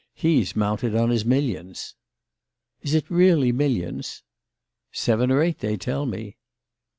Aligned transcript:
"He's 0.15 0.55
mounted 0.55 0.95
on 0.95 1.11
his 1.11 1.25
millions." 1.25 1.93
"Is 2.81 2.95
it 2.95 3.07
really 3.11 3.51
millions?" 3.51 4.23
"Seven 4.91 5.29
or 5.29 5.43
eight, 5.43 5.59
they 5.59 5.77
tell 5.77 6.07
me." 6.07 6.37